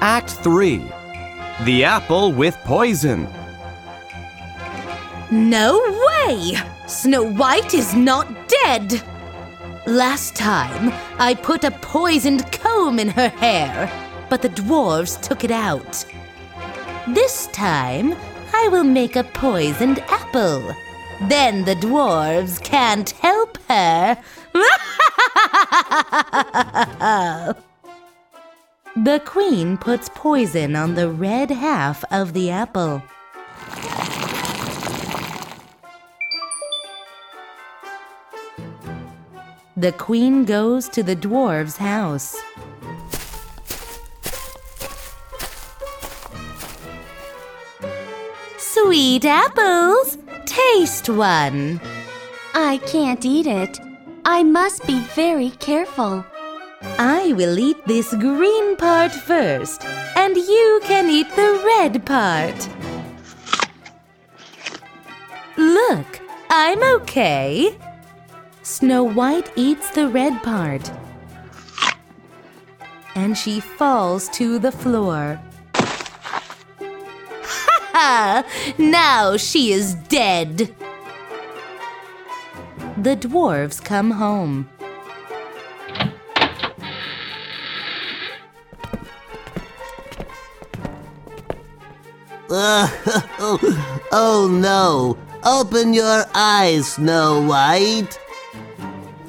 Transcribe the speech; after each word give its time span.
Act 0.00 0.30
3 0.30 0.80
The 1.64 1.82
Apple 1.82 2.32
with 2.32 2.56
Poison. 2.58 3.26
No 5.32 5.80
way! 6.06 6.54
Snow 6.86 7.24
White 7.24 7.74
is 7.74 7.96
not 7.96 8.28
dead! 8.48 9.02
Last 9.88 10.36
time, 10.36 10.92
I 11.18 11.34
put 11.34 11.64
a 11.64 11.72
poisoned 11.72 12.50
comb 12.52 13.00
in 13.00 13.08
her 13.08 13.28
hair, 13.28 13.90
but 14.30 14.40
the 14.40 14.50
dwarves 14.50 15.20
took 15.20 15.42
it 15.42 15.50
out. 15.50 16.04
This 17.08 17.48
time, 17.48 18.14
I 18.54 18.68
will 18.68 18.84
make 18.84 19.16
a 19.16 19.24
poisoned 19.24 19.98
apple. 20.06 20.76
Then 21.22 21.64
the 21.64 21.74
dwarves 21.74 22.62
can't 22.62 23.10
help 23.10 23.58
her. 23.68 24.16
the 29.08 29.20
queen 29.20 29.78
puts 29.78 30.10
poison 30.14 30.76
on 30.76 30.94
the 30.94 31.08
red 31.08 31.50
half 31.50 32.04
of 32.10 32.34
the 32.34 32.50
apple. 32.50 33.02
The 39.78 39.92
queen 39.92 40.44
goes 40.44 40.90
to 40.90 41.02
the 41.02 41.16
dwarf's 41.16 41.78
house. 41.78 42.36
Sweet 48.58 49.24
apples, 49.24 50.18
taste 50.44 51.08
one. 51.08 51.80
I 52.52 52.76
can't 52.86 53.24
eat 53.24 53.46
it. 53.46 53.80
I 54.26 54.42
must 54.42 54.86
be 54.86 55.00
very 55.16 55.48
careful. 55.52 56.26
I 56.82 57.32
will 57.32 57.58
eat 57.58 57.84
this 57.86 58.14
green 58.14 58.76
part 58.76 59.12
first, 59.12 59.84
and 60.16 60.36
you 60.36 60.80
can 60.84 61.10
eat 61.10 61.28
the 61.34 61.60
red 61.64 62.06
part. 62.06 62.68
Look, 65.56 66.20
I'm 66.50 66.82
okay. 67.00 67.76
Snow 68.62 69.02
White 69.02 69.50
eats 69.56 69.90
the 69.90 70.08
red 70.08 70.42
part. 70.42 70.90
And 73.16 73.36
she 73.36 73.58
falls 73.58 74.28
to 74.30 74.58
the 74.60 74.70
floor. 74.70 75.40
Ha 77.42 77.80
ha! 77.92 78.44
Now 78.78 79.36
she 79.36 79.72
is 79.72 79.94
dead. 79.94 80.74
The 82.96 83.16
dwarves 83.16 83.82
come 83.82 84.12
home. 84.12 84.68
Oh, 92.50 93.58
oh 94.12 94.48
no! 94.50 95.16
Open 95.44 95.92
your 95.92 96.24
eyes, 96.34 96.94
Snow 96.94 97.42
White! 97.46 98.18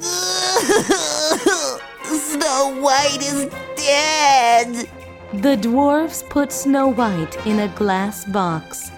Snow 2.02 2.80
White 2.80 3.22
is 3.22 3.50
dead! 3.76 4.88
The 5.34 5.56
dwarfs 5.56 6.24
put 6.28 6.50
Snow 6.50 6.88
White 6.88 7.46
in 7.46 7.60
a 7.60 7.68
glass 7.68 8.24
box. 8.24 8.90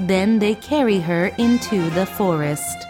Then 0.00 0.38
they 0.38 0.54
carry 0.56 0.98
her 0.98 1.26
into 1.38 1.90
the 1.90 2.06
forest. 2.06 2.86